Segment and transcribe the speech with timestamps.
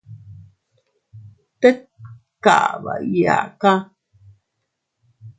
[1.59, 1.79] Tet
[2.43, 3.71] kaba iyaaka.